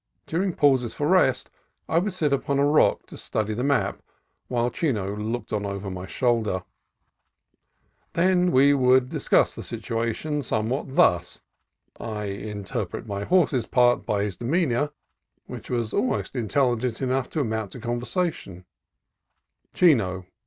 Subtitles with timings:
[0.25, 1.51] During pauses for rest
[1.87, 4.01] I would sit on a rock to study the map
[4.47, 6.63] while Chino looked on over my shoulder.
[8.13, 11.43] Then we would discuss the situation somewhat thus
[11.99, 14.89] (I inter pret my horse's part by his demeanor,
[15.45, 18.65] which was al most intelligent enough to amount to conversation):
[19.75, 20.25] Chino.